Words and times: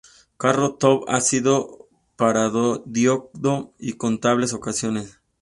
Carrot 0.35 0.79
Top 0.79 1.03
ha 1.09 1.21
sido 1.21 1.87
parodiado 2.17 3.31
en 3.39 3.69
incontables 3.89 4.51
ocasiones. 4.53 5.19